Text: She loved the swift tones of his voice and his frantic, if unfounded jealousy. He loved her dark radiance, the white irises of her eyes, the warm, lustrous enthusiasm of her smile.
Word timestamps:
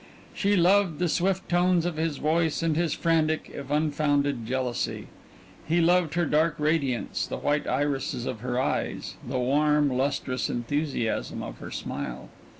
She 0.33 0.55
loved 0.55 0.97
the 0.97 1.07
swift 1.07 1.47
tones 1.47 1.85
of 1.85 1.95
his 1.95 2.17
voice 2.17 2.63
and 2.63 2.75
his 2.75 2.95
frantic, 2.95 3.51
if 3.53 3.69
unfounded 3.69 4.47
jealousy. 4.47 5.09
He 5.67 5.79
loved 5.79 6.15
her 6.15 6.25
dark 6.25 6.55
radiance, 6.57 7.27
the 7.27 7.37
white 7.37 7.67
irises 7.67 8.25
of 8.25 8.39
her 8.39 8.59
eyes, 8.59 9.17
the 9.23 9.37
warm, 9.37 9.93
lustrous 9.95 10.49
enthusiasm 10.49 11.43
of 11.43 11.59
her 11.59 11.69
smile. 11.69 12.29